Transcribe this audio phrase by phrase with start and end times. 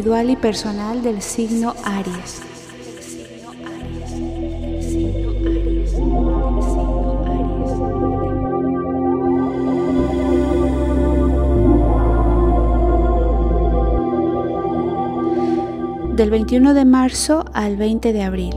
[0.00, 2.40] individual y personal del signo Aries.
[16.16, 18.54] del 21 de marzo al 20 de abril.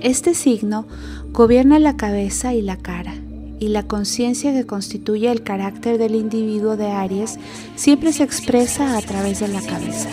[0.00, 0.86] Este signo
[1.30, 3.14] gobierna la cabeza y la cara,
[3.58, 7.38] y la conciencia que constituye el carácter del individuo de Aries
[7.74, 10.08] siempre se expresa a través de la cabeza.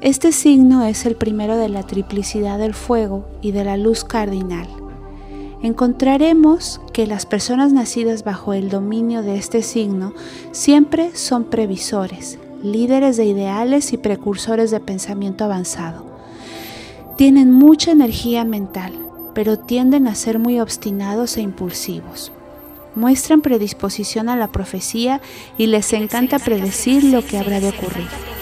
[0.00, 4.68] Este signo es el primero de la triplicidad del fuego y de la luz cardinal.
[5.64, 10.12] Encontraremos que las personas nacidas bajo el dominio de este signo
[10.52, 16.04] siempre son previsores, líderes de ideales y precursores de pensamiento avanzado.
[17.16, 18.92] Tienen mucha energía mental,
[19.32, 22.30] pero tienden a ser muy obstinados e impulsivos.
[22.94, 25.22] Muestran predisposición a la profecía
[25.56, 28.33] y les encanta predecir lo que habrá de ocurrir.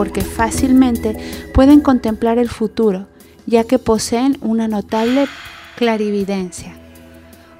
[0.00, 1.14] Porque fácilmente
[1.52, 3.06] pueden contemplar el futuro,
[3.44, 5.26] ya que poseen una notable
[5.76, 6.74] clarividencia.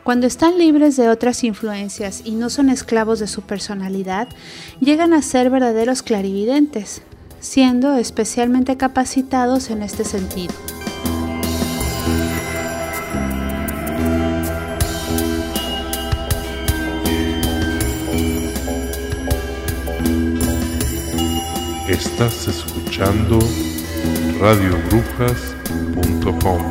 [0.05, 4.27] Cuando están libres de otras influencias y no son esclavos de su personalidad,
[4.81, 7.03] llegan a ser verdaderos clarividentes,
[7.41, 10.55] siendo especialmente capacitados en este sentido.
[21.91, 23.41] Estás escuchando
[24.39, 26.63] radiobrujas.com.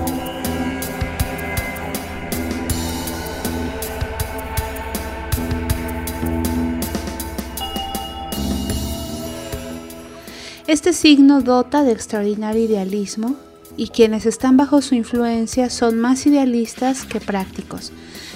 [10.68, 13.36] Este signo dota de extraordinario idealismo
[13.76, 17.92] y quienes están bajo su influencia son más idealistas que prácticos.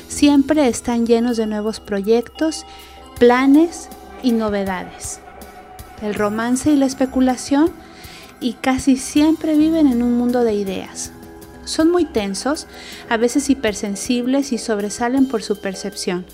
[0.10, 2.66] Siempre están llenos de nuevos proyectos,
[3.18, 3.88] planes
[4.22, 5.23] y novedades
[6.04, 7.72] el romance y la especulación
[8.40, 11.12] y casi siempre viven en un mundo de ideas.
[11.66, 12.68] Son muy tensos,
[13.10, 16.26] a veces hipersensibles y sobresalen por su percepción.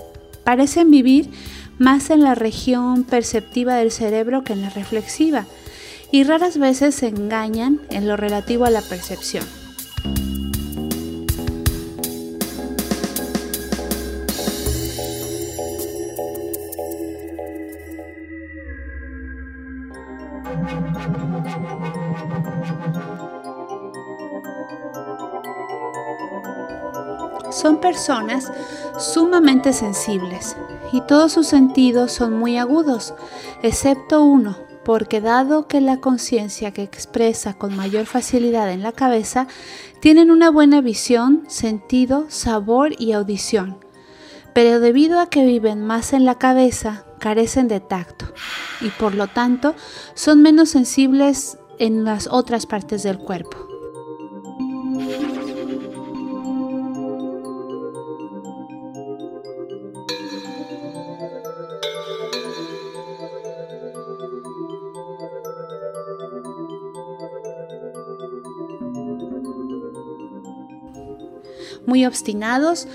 [0.43, 1.29] Parecen vivir
[1.77, 5.45] más en la región perceptiva del cerebro que en la reflexiva
[6.11, 9.45] y raras veces se engañan en lo relativo a la percepción.
[27.59, 28.53] Son personas
[28.97, 30.55] sumamente sensibles
[30.93, 33.13] y todos sus sentidos son muy agudos,
[33.63, 39.47] excepto uno, porque dado que la conciencia que expresa con mayor facilidad en la cabeza,
[39.99, 43.83] tienen una buena visión, sentido, sabor y audición.
[44.53, 48.33] Pero debido a que viven más en la cabeza, carecen de tacto
[48.79, 49.75] y por lo tanto
[50.13, 53.68] son menos sensibles en las otras partes del cuerpo.
[71.89, 72.87] Muy obstinados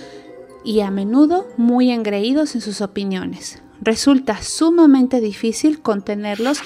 [0.64, 3.60] y a menudo muy engreídos en sus opiniones.
[3.82, 6.60] Resulta sumamente difícil contenerlos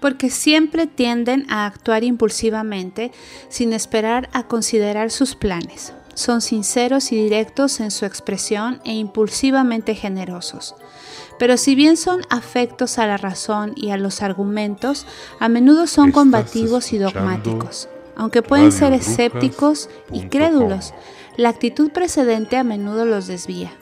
[0.00, 3.12] porque siempre tienden a actuar impulsivamente
[3.48, 5.92] sin esperar a considerar sus planes.
[6.14, 10.74] Son sinceros y directos en su expresión e impulsivamente generosos.
[11.38, 15.06] Pero si bien son afectos a la razón y a los argumentos,
[15.38, 17.88] a menudo son combativos y dogmáticos.
[18.16, 20.94] Aunque pueden ser escépticos y crédulos,
[21.36, 23.72] la actitud precedente a menudo los desvía.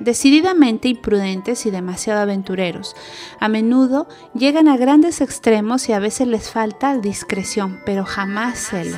[0.00, 2.96] Decididamente imprudentes y demasiado aventureros,
[3.38, 8.96] a menudo llegan a grandes extremos y a veces les falta discreción, pero jamás celo.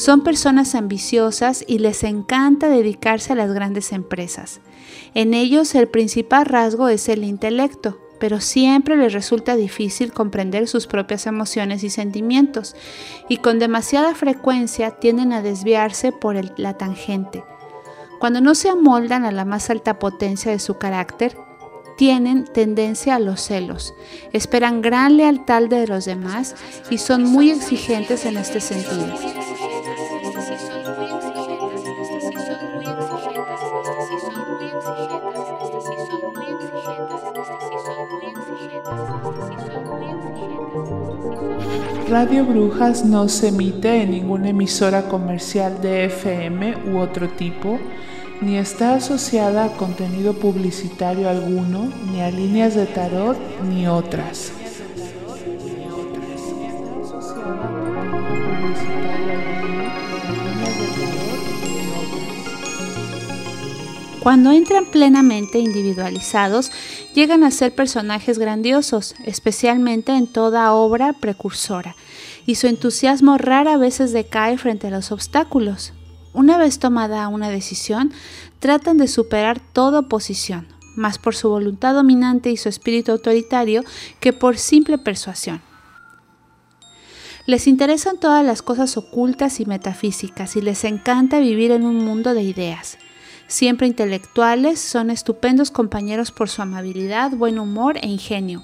[0.00, 4.62] Son personas ambiciosas y les encanta dedicarse a las grandes empresas.
[5.12, 10.86] En ellos el principal rasgo es el intelecto, pero siempre les resulta difícil comprender sus
[10.86, 12.76] propias emociones y sentimientos,
[13.28, 17.44] y con demasiada frecuencia tienden a desviarse por la tangente.
[18.20, 21.36] Cuando no se amoldan a la más alta potencia de su carácter,
[21.98, 23.92] tienen tendencia a los celos,
[24.32, 26.54] esperan gran lealtad de los demás
[26.88, 29.14] y son muy exigentes en este sentido.
[42.10, 47.78] Radio Brujas no se emite en ninguna emisora comercial de FM u otro tipo,
[48.40, 54.50] ni está asociada a contenido publicitario alguno, ni a líneas de tarot, ni otras.
[64.20, 66.72] Cuando entran plenamente individualizados,
[67.14, 71.96] llegan a ser personajes grandiosos, especialmente en toda obra precursora,
[72.46, 75.92] y su entusiasmo rara vez decae frente a los obstáculos.
[76.32, 78.12] Una vez tomada una decisión,
[78.60, 83.82] tratan de superar toda oposición, más por su voluntad dominante y su espíritu autoritario
[84.20, 85.60] que por simple persuasión.
[87.46, 92.34] Les interesan todas las cosas ocultas y metafísicas y les encanta vivir en un mundo
[92.34, 92.98] de ideas.
[93.50, 98.62] Siempre intelectuales, son estupendos compañeros por su amabilidad, buen humor e ingenio.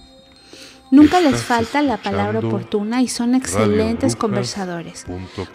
[0.92, 5.04] Nunca les falta la palabra oportuna y son excelentes conversadores.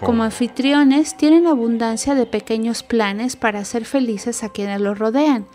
[0.01, 5.48] Como anfitriones tienen abundancia de pequeños planes para hacer felices a quienes los rodean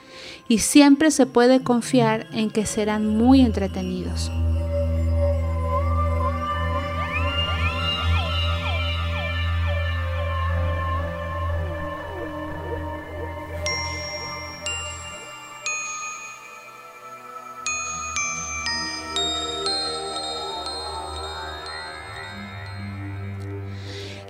[0.49, 4.32] y siempre se puede confiar en que serán muy entretenidos.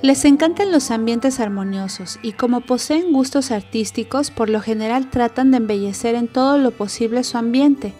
[0.06, 5.56] Les encantan los ambientes armoniosos y como poseen gustos artísticos, por lo general tratan de
[5.56, 7.93] embellecer en todo lo posible su ambiente.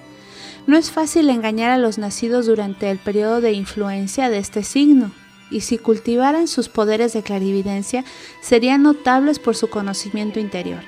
[0.69, 5.11] No es fácil engañar a los nacidos durante el periodo de influencia de este signo,
[5.51, 8.05] y si cultivaran sus poderes de clarividencia,
[8.41, 10.85] serían notables por su conocimiento interior.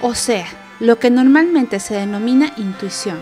[0.00, 0.46] O sea,
[0.78, 3.18] lo que normalmente se denomina intuición.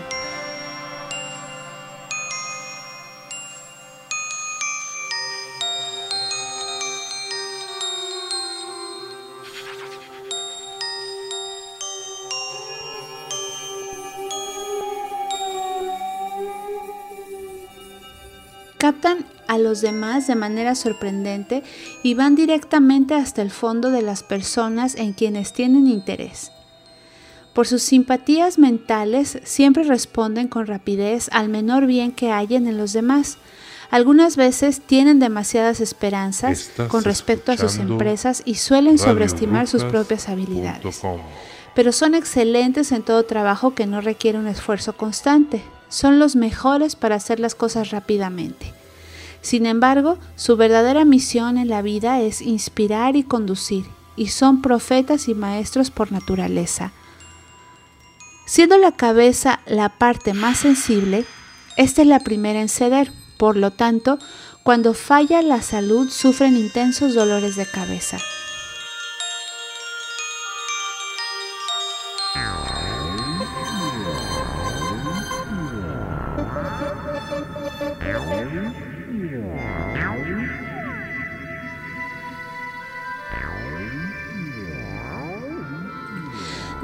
[18.79, 21.63] Captan a los demás de manera sorprendente
[22.01, 26.51] y van directamente hasta el fondo de las personas en quienes tienen interés.
[27.53, 32.93] Por sus simpatías mentales siempre responden con rapidez al menor bien que hayan en los
[32.93, 33.37] demás.
[33.91, 40.29] Algunas veces tienen demasiadas esperanzas con respecto a sus empresas y suelen sobreestimar sus propias
[40.29, 41.01] habilidades.
[41.75, 45.63] Pero son excelentes en todo trabajo que no requiere un esfuerzo constante.
[45.89, 48.73] Son los mejores para hacer las cosas rápidamente.
[49.41, 55.27] Sin embargo, su verdadera misión en la vida es inspirar y conducir, y son profetas
[55.27, 56.91] y maestros por naturaleza.
[58.45, 61.25] Siendo la cabeza la parte más sensible,
[61.77, 64.19] esta es la primera en ceder, por lo tanto,
[64.63, 68.17] cuando falla la salud sufren intensos dolores de cabeza.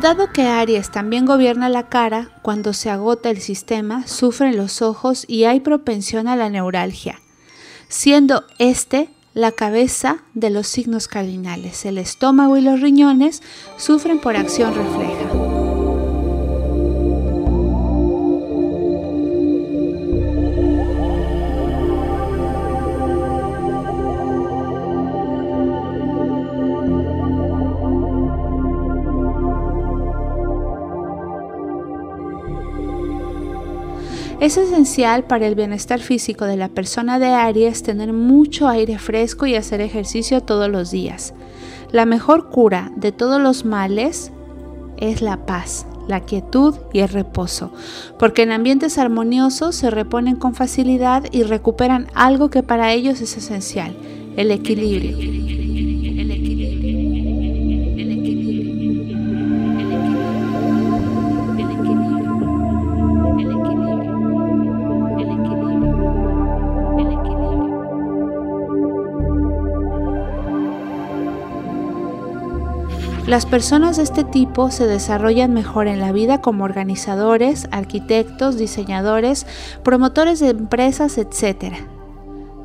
[0.02, 5.26] Dado que Aries también gobierna la cara, cuando se agota el sistema, sufren los ojos
[5.28, 7.20] y hay propensión a la neuralgia,
[7.88, 11.86] siendo este la cabeza de los signos cardinales.
[11.86, 13.42] El estómago y los riñones
[13.78, 15.35] sufren por acción refleja.
[34.46, 39.48] Es esencial para el bienestar físico de la persona de Aries tener mucho aire fresco
[39.48, 41.34] y hacer ejercicio todos los días.
[41.92, 44.32] La mejor cura de todos los males
[44.98, 47.74] es la paz, la quietud y el reposo,
[48.20, 53.36] porque en ambientes armoniosos se reponen con facilidad y recuperan algo que para ellos es
[53.38, 53.98] esencial,
[54.38, 55.65] el equilibrio.
[73.28, 79.48] Las personas de este tipo se desarrollan mejor en la vida como organizadores, arquitectos, diseñadores,
[79.84, 81.74] promotores de empresas, etc.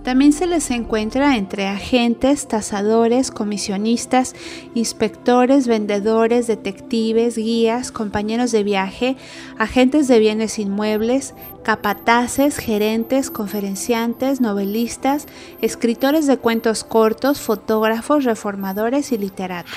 [0.04, 4.34] También se les encuentra entre agentes, tasadores, comisionistas,
[4.74, 9.16] inspectores, vendedores, detectives, guías, compañeros de viaje,
[9.58, 15.26] agentes de bienes inmuebles, capataces, gerentes, conferenciantes, novelistas,
[15.62, 19.72] escritores de cuentos cortos, fotógrafos, reformadores y literatos.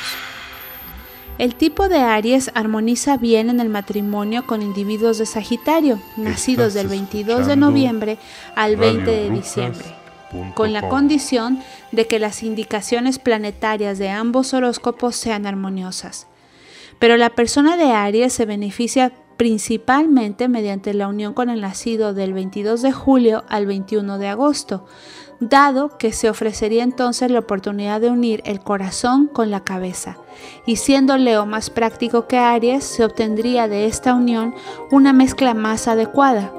[1.40, 6.88] El tipo de Aries armoniza bien en el matrimonio con individuos de Sagitario, nacidos del
[6.88, 8.18] 22 de noviembre
[8.56, 10.04] al 20 de diciembre
[10.56, 11.60] con la condición
[11.92, 16.28] de que las indicaciones planetarias de ambos horóscopos sean armoniosas.
[17.00, 22.34] Pero la persona de Aries se beneficia principalmente mediante la unión con el nacido del
[22.34, 24.86] 22 de julio al 21 de agosto,
[25.50, 30.18] dado que se ofrecería entonces la oportunidad de unir el corazón con la cabeza,
[30.66, 34.56] y siendo Leo más práctico que Aries, se obtendría de esta unión
[34.92, 36.52] una mezcla más adecuada,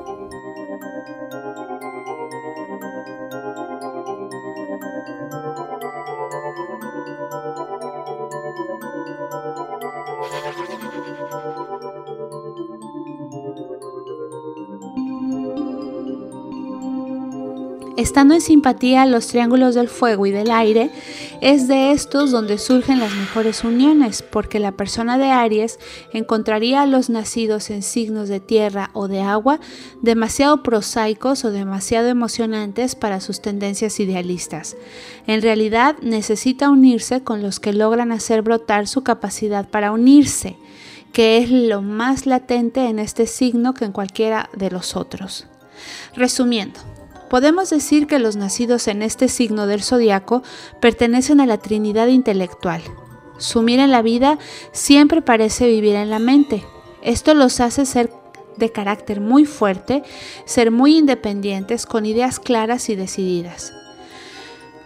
[17.97, 20.91] Estando en simpatía los triángulos del fuego y del aire,
[21.41, 25.79] es de estos donde surgen las mejores uniones, porque la persona de Aries
[26.13, 29.61] encontraría a los nacidos en signos de tierra o de agua
[30.03, 34.77] demasiado prosaicos o demasiado emocionantes para sus tendencias idealistas.
[35.29, 40.57] En realidad necesita unirse con los que logran hacer brotar su capacidad para unirse,
[41.13, 45.47] que es lo más latente en este signo que en cualquiera de los otros.
[46.17, 46.81] Resumiendo,
[47.35, 50.45] Podemos decir que los nacidos en este signo del zodiaco
[50.79, 52.81] pertenecen a la Trinidad intelectual.
[53.39, 54.39] Su mira en la vida
[54.71, 56.65] siempre parece vivir en la mente.
[57.03, 58.13] Esto los hace ser
[58.57, 60.05] de carácter muy fuerte,
[60.45, 63.73] ser muy independientes, con ideas claras y decididas.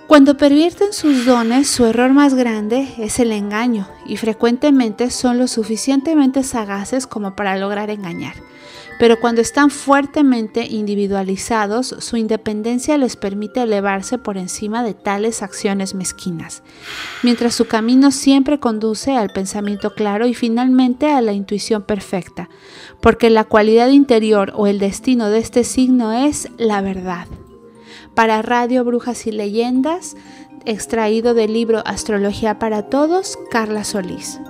[0.07, 5.49] Cuando pervierten sus dones, su error más grande es el engaño y frecuentemente son lo
[5.49, 8.37] suficientemente sagaces como para lograr engañar
[8.99, 15.95] pero cuando están fuertemente individualizados, su independencia les permite elevarse por encima de tales acciones
[15.95, 16.62] mezquinas,
[17.23, 22.49] mientras su camino siempre conduce al pensamiento claro y finalmente a la intuición perfecta,
[23.00, 27.26] porque la cualidad interior o el destino de este signo es la verdad.
[28.14, 30.17] Para Radio Brujas y Leyendas,
[30.64, 34.40] extraído del libro Astrología para Todos, Carla Solís.